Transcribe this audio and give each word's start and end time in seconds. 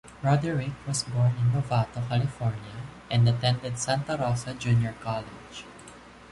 Roderick 0.23 0.71
was 0.87 1.03
born 1.03 1.31
in 1.37 1.51
Novato, 1.51 2.09
California, 2.09 2.81
and 3.11 3.29
attended 3.29 3.77
Santa 3.77 4.17
Rosa 4.17 4.55
Junior 4.55 4.95
College. 4.99 5.63